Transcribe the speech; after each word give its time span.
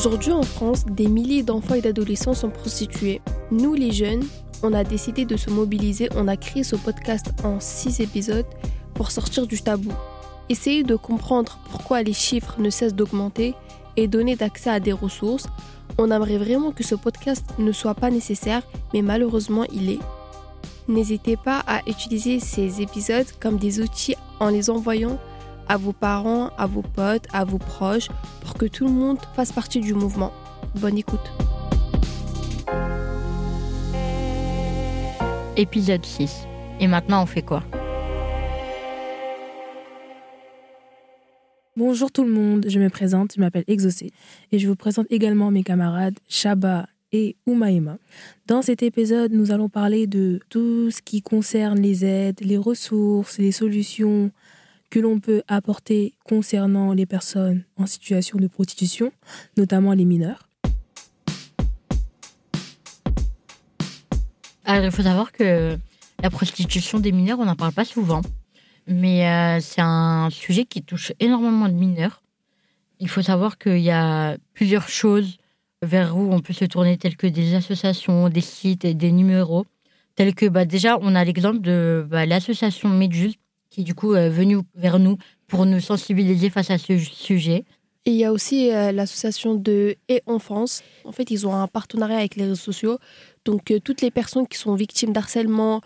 Aujourd'hui 0.00 0.32
en 0.32 0.44
France, 0.44 0.86
des 0.86 1.08
milliers 1.08 1.42
d'enfants 1.42 1.74
et 1.74 1.82
d'adolescents 1.82 2.32
sont 2.32 2.48
prostitués. 2.48 3.20
Nous 3.50 3.74
les 3.74 3.92
jeunes, 3.92 4.24
on 4.62 4.72
a 4.72 4.82
décidé 4.82 5.26
de 5.26 5.36
se 5.36 5.50
mobiliser, 5.50 6.08
on 6.16 6.26
a 6.26 6.38
créé 6.38 6.64
ce 6.64 6.74
podcast 6.74 7.26
en 7.44 7.60
6 7.60 8.00
épisodes 8.00 8.46
pour 8.94 9.10
sortir 9.10 9.46
du 9.46 9.60
tabou. 9.60 9.92
Essayer 10.48 10.84
de 10.84 10.96
comprendre 10.96 11.58
pourquoi 11.70 12.02
les 12.02 12.14
chiffres 12.14 12.54
ne 12.58 12.70
cessent 12.70 12.94
d'augmenter 12.94 13.54
et 13.98 14.08
donner 14.08 14.36
d'accès 14.36 14.70
à 14.70 14.80
des 14.80 14.94
ressources. 14.94 15.48
On 15.98 16.10
aimerait 16.10 16.38
vraiment 16.38 16.72
que 16.72 16.82
ce 16.82 16.94
podcast 16.94 17.44
ne 17.58 17.70
soit 17.70 17.94
pas 17.94 18.10
nécessaire, 18.10 18.62
mais 18.94 19.02
malheureusement 19.02 19.66
il 19.70 19.90
est. 19.90 20.00
N'hésitez 20.88 21.36
pas 21.36 21.62
à 21.66 21.82
utiliser 21.86 22.40
ces 22.40 22.80
épisodes 22.80 23.30
comme 23.38 23.58
des 23.58 23.82
outils 23.82 24.16
en 24.40 24.48
les 24.48 24.70
envoyant 24.70 25.18
à 25.70 25.76
vos 25.76 25.92
parents, 25.92 26.50
à 26.58 26.66
vos 26.66 26.82
potes, 26.82 27.28
à 27.32 27.44
vos 27.44 27.58
proches, 27.58 28.08
pour 28.40 28.54
que 28.54 28.66
tout 28.66 28.86
le 28.86 28.92
monde 28.92 29.18
fasse 29.36 29.52
partie 29.52 29.78
du 29.78 29.94
mouvement. 29.94 30.32
Bonne 30.74 30.98
écoute. 30.98 31.30
Épisode 35.56 36.04
6. 36.04 36.48
Et 36.80 36.88
maintenant, 36.88 37.22
on 37.22 37.26
fait 37.26 37.42
quoi? 37.42 37.62
Bonjour 41.76 42.10
tout 42.10 42.24
le 42.24 42.32
monde, 42.32 42.66
je 42.68 42.80
me 42.80 42.90
présente, 42.90 43.34
je 43.36 43.40
m'appelle 43.40 43.64
Exaucé 43.68 44.10
et 44.50 44.58
je 44.58 44.66
vous 44.66 44.74
présente 44.74 45.06
également 45.08 45.52
mes 45.52 45.62
camarades 45.62 46.18
Shaba 46.26 46.88
et 47.12 47.36
Umaima. 47.46 47.98
Dans 48.46 48.60
cet 48.60 48.82
épisode, 48.82 49.32
nous 49.32 49.52
allons 49.52 49.68
parler 49.68 50.08
de 50.08 50.40
tout 50.48 50.90
ce 50.90 51.00
qui 51.00 51.22
concerne 51.22 51.78
les 51.80 52.04
aides, 52.04 52.40
les 52.40 52.58
ressources, 52.58 53.38
les 53.38 53.52
solutions 53.52 54.32
que 54.90 54.98
l'on 54.98 55.20
peut 55.20 55.42
apporter 55.48 56.14
concernant 56.24 56.92
les 56.92 57.06
personnes 57.06 57.64
en 57.76 57.86
situation 57.86 58.38
de 58.38 58.48
prostitution, 58.48 59.12
notamment 59.56 59.92
les 59.92 60.04
mineurs. 60.04 60.48
Alors, 64.64 64.84
il 64.84 64.90
faut 64.90 65.02
savoir 65.02 65.32
que 65.32 65.78
la 66.22 66.30
prostitution 66.30 66.98
des 66.98 67.12
mineurs, 67.12 67.38
on 67.38 67.44
n'en 67.44 67.56
parle 67.56 67.72
pas 67.72 67.84
souvent. 67.84 68.20
Mais 68.86 69.26
euh, 69.26 69.60
c'est 69.60 69.80
un 69.80 70.28
sujet 70.30 70.64
qui 70.64 70.82
touche 70.82 71.12
énormément 71.20 71.68
de 71.68 71.74
mineurs. 71.74 72.22
Il 72.98 73.08
faut 73.08 73.22
savoir 73.22 73.58
qu'il 73.58 73.78
y 73.78 73.90
a 73.90 74.36
plusieurs 74.52 74.88
choses 74.88 75.38
vers 75.82 76.16
où 76.16 76.32
on 76.32 76.40
peut 76.40 76.52
se 76.52 76.64
tourner, 76.64 76.98
telles 76.98 77.16
que 77.16 77.26
des 77.26 77.54
associations, 77.54 78.28
des 78.28 78.40
sites 78.40 78.84
et 78.84 78.94
des 78.94 79.12
numéros. 79.12 79.64
Tels 80.16 80.34
que 80.34 80.46
bah, 80.46 80.64
déjà, 80.64 80.98
on 81.00 81.14
a 81.14 81.24
l'exemple 81.24 81.60
de 81.60 82.06
bah, 82.08 82.26
l'association 82.26 82.90
Medjus, 82.90 83.36
qui 83.70 83.84
du 83.84 83.94
coup 83.94 84.14
est 84.14 84.28
venue 84.28 84.58
vers 84.74 84.98
nous 84.98 85.16
pour 85.46 85.64
nous 85.64 85.80
sensibiliser 85.80 86.50
face 86.50 86.70
à 86.70 86.78
ce 86.78 86.98
sujet. 86.98 87.64
Et 88.06 88.12
il 88.12 88.16
y 88.16 88.24
a 88.24 88.32
aussi 88.32 88.72
euh, 88.72 88.92
l'association 88.92 89.54
de 89.54 89.96
Et 90.08 90.22
Enfance. 90.26 90.82
En 91.04 91.12
fait, 91.12 91.30
ils 91.30 91.46
ont 91.46 91.54
un 91.54 91.66
partenariat 91.66 92.18
avec 92.18 92.36
les 92.36 92.44
réseaux 92.44 92.54
sociaux. 92.54 92.98
Donc, 93.44 93.70
euh, 93.70 93.78
toutes 93.78 94.00
les 94.00 94.10
personnes 94.10 94.46
qui 94.46 94.56
sont 94.56 94.74
victimes 94.74 95.12
d'harcèlement 95.12 95.80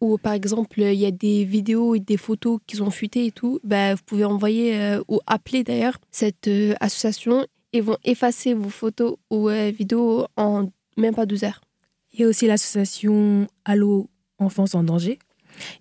ou 0.00 0.16
par 0.16 0.32
exemple, 0.32 0.80
il 0.80 0.94
y 0.94 1.04
a 1.04 1.10
des 1.10 1.44
vidéos 1.44 1.94
et 1.94 2.00
des 2.00 2.16
photos 2.16 2.58
qui 2.66 2.80
ont 2.80 2.90
fuité 2.90 3.26
et 3.26 3.32
tout, 3.32 3.60
bah, 3.62 3.94
vous 3.94 4.00
pouvez 4.06 4.24
envoyer 4.24 4.74
euh, 4.74 5.02
ou 5.08 5.20
appeler 5.26 5.62
d'ailleurs 5.62 5.98
cette 6.10 6.48
association. 6.80 7.46
Ils 7.74 7.82
vont 7.82 7.98
effacer 8.02 8.54
vos 8.54 8.70
photos 8.70 9.16
ou 9.30 9.48
vidéos 9.48 10.26
en 10.36 10.70
même 10.96 11.14
pas 11.14 11.26
12 11.26 11.44
heures. 11.44 11.60
Il 12.12 12.20
y 12.20 12.24
a 12.24 12.28
aussi 12.28 12.46
l'association 12.46 13.46
Allo 13.64 14.08
Enfance 14.38 14.74
en 14.74 14.82
danger. 14.82 15.18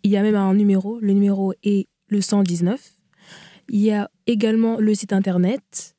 Il 0.04 0.12
y 0.12 0.18
a 0.18 0.22
même 0.22 0.36
un 0.36 0.54
numéro, 0.54 1.00
le 1.00 1.14
numéro 1.14 1.54
est 1.64 1.88
le 2.08 2.22
119. 2.22 2.94
Il 3.70 3.80
y 3.80 3.92
a 3.92 4.12
également 4.28 4.78
le 4.78 4.94
site 4.96 5.14
internet 5.14 5.96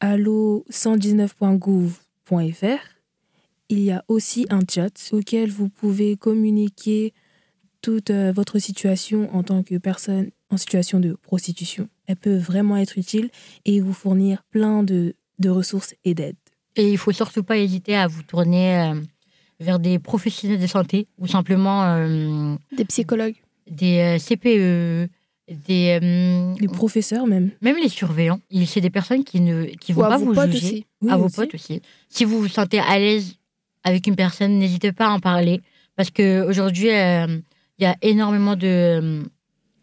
allo119.gouv.fr. 0.00 2.96
Il 3.68 3.80
y 3.80 3.90
a 3.90 4.04
aussi 4.08 4.46
un 4.50 4.60
chat 4.68 5.12
auquel 5.12 5.50
vous 5.50 5.68
pouvez 5.68 6.16
communiquer 6.16 7.12
toute 7.82 8.10
euh, 8.10 8.32
votre 8.32 8.58
situation 8.58 9.34
en 9.34 9.42
tant 9.42 9.62
que 9.62 9.76
personne 9.76 10.30
en 10.50 10.56
situation 10.56 11.00
de 11.00 11.14
prostitution. 11.14 11.88
Elle 12.06 12.16
peut 12.16 12.36
vraiment 12.36 12.76
être 12.76 12.98
utile 12.98 13.30
et 13.64 13.80
vous 13.80 13.92
fournir 13.92 14.42
plein 14.50 14.82
de, 14.82 15.14
ressources 15.44 15.94
et 16.04 16.14
d'aides. 16.14 16.36
Et 16.76 16.90
il 16.90 16.98
faut 16.98 17.12
surtout 17.12 17.42
pas 17.42 17.58
hésiter 17.58 17.96
à 17.96 18.06
vous 18.06 18.22
tourner 18.22 18.78
euh, 18.78 19.00
vers 19.60 19.78
des 19.78 19.98
professionnels 19.98 20.60
de 20.60 20.66
santé 20.66 21.08
ou 21.18 21.26
simplement 21.26 21.84
euh, 21.84 22.54
des 22.76 22.84
psychologues, 22.84 23.36
des 23.70 24.18
CPE, 24.18 25.08
des, 25.48 26.56
les 26.60 26.68
professeurs 26.68 27.26
même. 27.26 27.50
Même 27.62 27.76
les 27.82 27.88
surveillants. 27.88 28.40
C'est 28.66 28.80
des 28.80 28.90
personnes 28.90 29.24
qui 29.24 29.40
ne 29.40 29.64
qui 29.64 29.92
vont 29.92 30.02
pas 30.02 30.18
vous 30.18 30.34
juger. 30.50 30.86
à 31.08 31.16
vos 31.16 31.28
potes 31.28 31.54
aussi. 31.54 31.80
Si 32.08 32.24
vous 32.24 32.40
vous 32.40 32.48
sentez 32.48 32.80
à 32.80 32.98
l'aise 32.98 33.36
avec 33.84 34.06
une 34.06 34.16
personne, 34.16 34.58
n'hésitez 34.58 34.92
pas 34.92 35.06
à 35.06 35.10
en 35.10 35.20
parler. 35.20 35.62
Parce 35.94 36.10
qu'aujourd'hui, 36.10 36.88
il 36.88 37.42
y 37.78 37.86
a 37.86 37.96
énormément 38.02 38.56
de, 38.56 39.22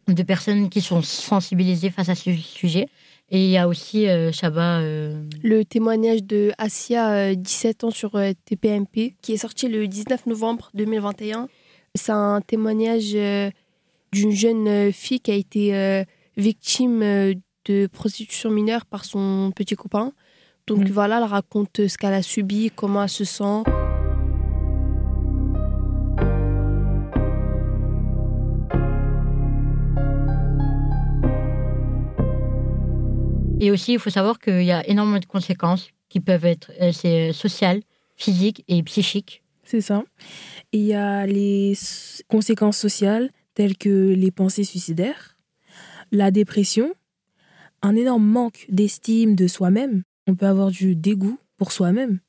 de 0.07 0.23
personnes 0.23 0.69
qui 0.69 0.81
sont 0.81 1.01
sensibilisées 1.01 1.89
face 1.89 2.09
à 2.09 2.15
ce 2.15 2.33
sujet. 2.33 2.87
Et 3.33 3.45
il 3.45 3.49
y 3.49 3.57
a 3.57 3.67
aussi 3.67 4.07
euh, 4.07 4.29
euh, 4.43 5.23
Le 5.41 5.65
témoignage 5.65 6.23
de 6.23 6.51
Asia, 6.59 7.33
17 7.33 7.83
euh, 7.83 7.87
ans 7.87 7.91
sur 7.91 8.11
TPMP, 8.45 9.15
qui 9.23 9.33
est 9.33 9.37
sorti 9.37 9.67
le 9.67 9.87
19 9.87 10.27
novembre 10.27 10.69
2021. 10.75 11.49
C'est 11.95 12.11
un 12.11 12.41
témoignage 12.41 13.17
d'une 14.11 14.31
jeune 14.31 14.91
fille 14.93 15.19
qui 15.19 15.31
a 15.31 15.35
été 15.35 16.05
victime 16.37 16.99
de 17.65 17.87
prostitution 17.87 18.51
mineure 18.51 18.85
par 18.85 19.03
son 19.03 19.51
petit 19.55 19.75
copain. 19.75 20.13
Donc 20.67 20.87
mm. 20.87 20.91
voilà, 20.91 21.17
elle 21.17 21.23
raconte 21.23 21.87
ce 21.87 21.97
qu'elle 21.97 22.13
a 22.13 22.21
subi, 22.21 22.71
comment 22.75 23.01
elle 23.01 23.09
se 23.09 23.25
sent. 23.25 23.63
Et 33.63 33.71
aussi, 33.71 33.93
il 33.93 33.99
faut 33.99 34.09
savoir 34.09 34.39
qu'il 34.39 34.65
y 34.65 34.73
a 34.73 34.85
énormément 34.89 35.19
de 35.19 35.25
conséquences 35.25 35.87
qui 36.09 36.19
peuvent 36.19 36.43
être 36.43 36.69
euh, 36.81 36.91
c'est 36.91 37.31
sociales, 37.31 37.81
physiques 38.17 38.65
et 38.67 38.83
psychiques. 38.83 39.41
C'est 39.63 39.79
ça. 39.79 40.03
il 40.73 40.81
y 40.81 40.93
a 40.93 41.25
les 41.25 41.71
conséquences 42.27 42.77
sociales 42.77 43.31
telles 43.53 43.77
que 43.77 44.13
les 44.13 44.31
pensées 44.31 44.65
suicidaires, 44.65 45.37
la 46.11 46.29
dépression, 46.29 46.93
un 47.81 47.95
énorme 47.95 48.25
manque 48.25 48.65
d'estime 48.67 49.33
de 49.33 49.47
soi-même. 49.47 50.03
On 50.27 50.35
peut 50.35 50.47
avoir 50.47 50.69
du 50.69 50.97
dégoût 50.97 51.39
pour 51.55 51.71
soi-même 51.71 52.19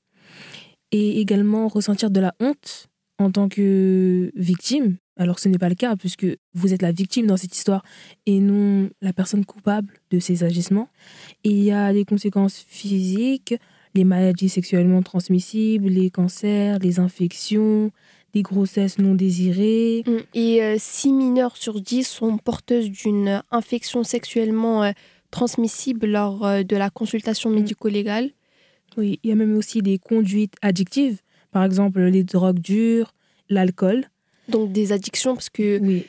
et 0.93 1.21
également 1.21 1.67
ressentir 1.67 2.13
de 2.13 2.21
la 2.21 2.33
honte 2.39 2.87
en 3.19 3.31
tant 3.31 3.49
que 3.49 4.31
victime 4.35 4.97
alors 5.17 5.39
ce 5.39 5.49
n'est 5.49 5.59
pas 5.59 5.69
le 5.69 5.75
cas 5.75 5.97
puisque 5.97 6.27
vous 6.55 6.75
êtes 6.75 6.83
la 6.83 6.93
victime 6.93 7.27
dans 7.27 7.37
cette 7.37 7.55
histoire 7.55 7.85
et 8.27 8.41
non 8.41 8.91
la 9.01 9.13
personne 9.13 9.45
coupable 9.45 9.95
de 10.11 10.19
ces 10.19 10.43
agissements. 10.43 10.89
Et 11.45 11.51
il 11.51 11.63
y 11.63 11.71
a 11.71 11.93
des 11.93 12.05
conséquences 12.05 12.65
physiques, 12.67 13.55
les 13.95 14.05
maladies 14.05 14.49
sexuellement 14.49 15.03
transmissibles, 15.03 15.87
les 15.87 16.11
cancers, 16.11 16.79
les 16.81 16.99
infections, 16.99 17.93
des 18.33 18.43
grossesses 18.43 18.99
non 18.99 19.15
désirées. 19.15 20.03
Mm. 20.07 20.19
Et 20.35 20.79
6 20.79 21.09
euh, 21.09 21.13
mineurs 21.13 21.57
sur 21.57 21.81
10 21.81 22.05
sont 22.05 22.37
porteuses 22.39 22.91
d'une 22.91 23.43
infection 23.53 24.03
sexuellement 24.03 24.83
euh, 24.83 24.91
transmissible 25.31 26.07
lors 26.07 26.45
euh, 26.45 26.63
de 26.65 26.77
la 26.77 26.91
consultation 26.91 27.51
mm. 27.51 27.55
médico-légale. 27.55 28.31
Oui, 28.97 29.21
il 29.23 29.31
y 29.31 29.33
a 29.33 29.37
même 29.37 29.57
aussi 29.57 29.83
des 29.83 29.99
conduites 29.99 30.55
addictives, 30.63 31.21
par 31.55 31.65
exemple 31.65 32.01
les 32.03 32.25
drogues 32.25 32.59
dures, 32.59 33.15
l'alcool 33.49 34.09
donc 34.49 34.73
des 34.73 34.93
addictions, 34.93 35.35
parce 35.35 35.51
que 35.51 35.79
oui. 35.81 36.07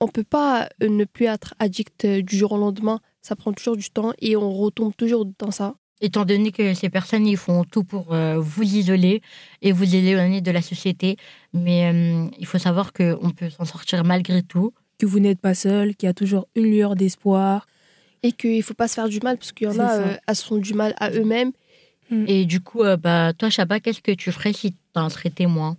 on 0.00 0.08
peut 0.08 0.24
pas 0.24 0.68
euh, 0.82 0.88
ne 0.88 1.04
plus 1.04 1.26
être 1.26 1.54
addict 1.58 2.04
euh, 2.04 2.22
du 2.22 2.36
jour 2.36 2.52
au 2.52 2.58
lendemain. 2.58 3.00
Ça 3.22 3.36
prend 3.36 3.52
toujours 3.52 3.76
du 3.76 3.90
temps 3.90 4.12
et 4.20 4.36
on 4.36 4.52
retombe 4.52 4.94
toujours 4.96 5.26
dans 5.38 5.50
ça. 5.50 5.74
Étant 6.00 6.24
donné 6.24 6.52
que 6.52 6.74
ces 6.74 6.90
personnes, 6.90 7.26
ils 7.26 7.36
font 7.36 7.64
tout 7.64 7.82
pour 7.82 8.12
euh, 8.12 8.38
vous 8.38 8.62
isoler 8.62 9.20
et 9.62 9.72
vous 9.72 9.94
éloigner 9.94 10.40
de 10.40 10.50
la 10.50 10.62
société, 10.62 11.16
mais 11.52 12.30
il 12.38 12.46
faut 12.46 12.58
savoir 12.58 12.92
qu'on 12.92 13.30
peut 13.30 13.50
s'en 13.50 13.64
sortir 13.64 14.04
malgré 14.04 14.42
tout. 14.42 14.72
Que 14.98 15.06
vous 15.06 15.18
n'êtes 15.18 15.40
pas 15.40 15.54
seul, 15.54 15.96
qu'il 15.96 16.06
y 16.06 16.10
a 16.10 16.14
toujours 16.14 16.46
une 16.54 16.70
lueur 16.70 16.94
d'espoir. 16.94 17.66
Et 18.22 18.30
qu'il 18.30 18.56
ne 18.56 18.62
faut 18.62 18.74
pas 18.74 18.86
se 18.86 18.94
faire 18.94 19.08
du 19.08 19.20
mal, 19.20 19.38
parce 19.38 19.50
qu'il 19.50 19.66
y 19.66 19.70
en 19.70 19.78
a, 19.78 20.18
elles 20.26 20.36
se 20.36 20.44
font 20.44 20.58
du 20.58 20.74
mal 20.74 20.94
à 20.98 21.10
eux-mêmes. 21.10 21.52
Et 22.26 22.46
du 22.46 22.60
coup, 22.60 22.82
bah, 22.98 23.32
toi, 23.34 23.50
Chaba, 23.50 23.80
qu'est-ce 23.80 24.00
que 24.00 24.12
tu 24.12 24.32
ferais 24.32 24.52
si 24.52 24.72
tu 24.72 24.78
en 24.94 25.10
serais 25.10 25.30
témoin? 25.30 25.76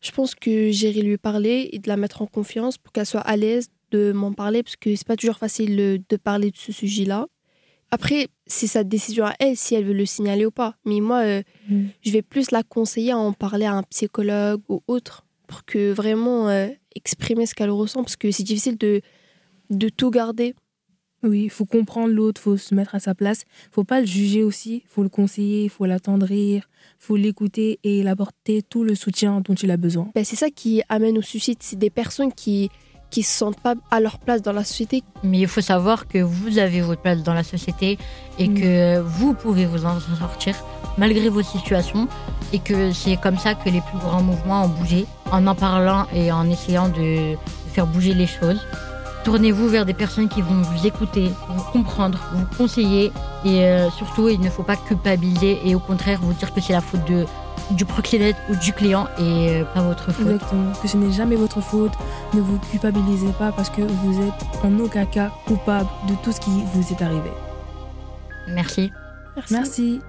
Je 0.00 0.10
pense 0.10 0.34
que 0.34 0.70
j'irai 0.70 1.02
lui 1.02 1.18
parler 1.18 1.68
et 1.72 1.78
de 1.78 1.88
la 1.88 1.96
mettre 1.96 2.22
en 2.22 2.26
confiance 2.26 2.78
pour 2.78 2.92
qu'elle 2.92 3.06
soit 3.06 3.20
à 3.20 3.36
l'aise 3.36 3.68
de 3.90 4.12
m'en 4.12 4.32
parler 4.32 4.62
parce 4.62 4.76
que 4.76 4.94
c'est 4.94 5.06
pas 5.06 5.16
toujours 5.16 5.36
facile 5.36 5.76
de 6.08 6.16
parler 6.16 6.50
de 6.50 6.56
ce 6.56 6.72
sujet-là. 6.72 7.26
Après, 7.90 8.28
c'est 8.46 8.66
sa 8.66 8.84
décision 8.84 9.26
à 9.26 9.34
elle 9.38 9.56
si 9.56 9.74
elle 9.74 9.84
veut 9.84 9.94
le 9.94 10.06
signaler 10.06 10.46
ou 10.46 10.50
pas. 10.50 10.74
Mais 10.84 11.00
moi, 11.00 11.22
euh, 11.22 11.42
mm. 11.68 11.84
je 12.04 12.10
vais 12.10 12.22
plus 12.22 12.50
la 12.50 12.62
conseiller 12.62 13.12
à 13.12 13.18
en 13.18 13.32
parler 13.32 13.66
à 13.66 13.74
un 13.74 13.82
psychologue 13.84 14.60
ou 14.68 14.82
autre 14.86 15.24
pour 15.46 15.64
que 15.64 15.92
vraiment 15.92 16.48
euh, 16.48 16.68
exprimer 16.94 17.46
ce 17.46 17.54
qu'elle 17.54 17.70
ressent 17.70 18.02
parce 18.02 18.16
que 18.16 18.30
c'est 18.30 18.42
difficile 18.42 18.76
de, 18.76 19.00
de 19.70 19.88
tout 19.88 20.10
garder. 20.10 20.54
Oui, 21.22 21.44
il 21.44 21.50
faut 21.50 21.64
comprendre 21.64 22.12
l'autre, 22.12 22.40
il 22.40 22.44
faut 22.44 22.56
se 22.56 22.74
mettre 22.74 22.94
à 22.94 23.00
sa 23.00 23.14
place. 23.14 23.42
Il 23.70 23.74
faut 23.74 23.84
pas 23.84 24.00
le 24.00 24.06
juger 24.06 24.42
aussi, 24.44 24.82
il 24.84 24.88
faut 24.88 25.02
le 25.02 25.08
conseiller, 25.08 25.64
il 25.64 25.70
faut 25.70 25.86
l'attendrir, 25.86 26.68
il 27.00 27.04
faut 27.04 27.16
l'écouter 27.16 27.78
et 27.84 28.02
l'apporter 28.02 28.62
tout 28.62 28.84
le 28.84 28.94
soutien 28.94 29.40
dont 29.40 29.54
il 29.54 29.70
a 29.70 29.76
besoin. 29.76 30.10
Ben, 30.14 30.24
c'est 30.24 30.36
ça 30.36 30.50
qui 30.50 30.82
amène 30.88 31.18
au 31.18 31.22
suicide. 31.22 31.58
C'est 31.60 31.78
des 31.78 31.90
personnes 31.90 32.32
qui 32.32 32.70
qui 33.08 33.22
se 33.22 33.38
sentent 33.38 33.60
pas 33.60 33.74
à 33.92 34.00
leur 34.00 34.18
place 34.18 34.42
dans 34.42 34.52
la 34.52 34.64
société. 34.64 35.04
Mais 35.22 35.38
il 35.38 35.46
faut 35.46 35.60
savoir 35.60 36.08
que 36.08 36.18
vous 36.18 36.58
avez 36.58 36.80
votre 36.80 37.00
place 37.00 37.22
dans 37.22 37.34
la 37.34 37.44
société 37.44 37.98
et 38.36 38.48
Mm. 38.48 38.54
que 38.60 39.00
vous 39.00 39.32
pouvez 39.32 39.64
vous 39.64 39.84
en 39.86 40.00
sortir 40.00 40.56
malgré 40.98 41.28
vos 41.28 41.42
situations 41.42 42.08
et 42.52 42.58
que 42.58 42.92
c'est 42.92 43.16
comme 43.16 43.38
ça 43.38 43.54
que 43.54 43.70
les 43.70 43.80
plus 43.80 43.98
grands 43.98 44.22
mouvements 44.24 44.64
ont 44.64 44.68
bougé 44.68 45.06
en 45.30 45.46
en 45.46 45.54
parlant 45.54 46.06
et 46.12 46.32
en 46.32 46.50
essayant 46.50 46.88
de 46.88 47.36
faire 47.72 47.86
bouger 47.86 48.12
les 48.12 48.26
choses. 48.26 48.60
Tournez-vous 49.26 49.68
vers 49.68 49.84
des 49.84 49.92
personnes 49.92 50.28
qui 50.28 50.40
vont 50.40 50.62
vous 50.62 50.86
écouter, 50.86 51.32
vous 51.48 51.64
comprendre, 51.72 52.20
vous 52.32 52.46
conseiller 52.56 53.10
et 53.44 53.64
euh, 53.64 53.90
surtout 53.90 54.28
il 54.28 54.40
ne 54.40 54.48
faut 54.48 54.62
pas 54.62 54.76
culpabiliser 54.76 55.58
et 55.64 55.74
au 55.74 55.80
contraire 55.80 56.20
vous 56.22 56.32
dire 56.32 56.54
que 56.54 56.60
c'est 56.60 56.72
la 56.72 56.80
faute 56.80 57.04
de, 57.08 57.24
du 57.72 57.84
proxénète 57.84 58.36
ou 58.48 58.54
du 58.54 58.72
client 58.72 59.08
et 59.18 59.22
euh, 59.50 59.64
pas 59.74 59.82
votre 59.82 60.12
faute. 60.12 60.26
Exactement. 60.28 60.72
Que 60.80 60.86
ce 60.86 60.96
n'est 60.96 61.10
jamais 61.10 61.34
votre 61.34 61.60
faute. 61.60 61.90
Ne 62.34 62.40
vous 62.40 62.56
culpabilisez 62.70 63.32
pas 63.36 63.50
parce 63.50 63.68
que 63.68 63.82
vous 63.82 64.22
êtes 64.22 64.62
en 64.62 64.78
aucun 64.78 65.06
cas 65.06 65.32
coupable 65.44 65.88
de 66.08 66.14
tout 66.22 66.30
ce 66.30 66.38
qui 66.38 66.62
vous 66.72 66.92
est 66.92 67.02
arrivé. 67.02 67.32
Merci. 68.46 68.92
Merci. 69.34 69.54
Merci. 69.54 70.00